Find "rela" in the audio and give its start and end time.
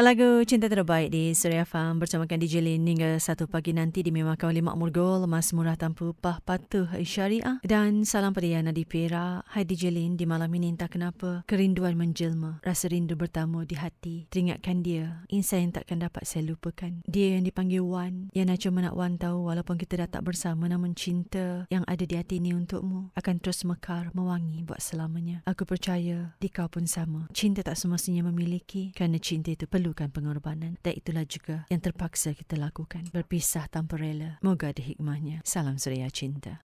33.98-34.38